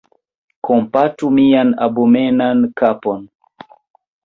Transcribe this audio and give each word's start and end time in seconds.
Kompatu 0.65 1.25
mian 1.35 1.69
abomenan 1.85 2.59
kapon! 2.79 3.19